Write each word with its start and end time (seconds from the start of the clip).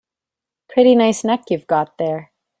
Pretty 0.67 0.95
nice 0.95 1.23
neck 1.23 1.43
you've 1.51 1.67
got 1.67 1.99
there. 1.99 2.31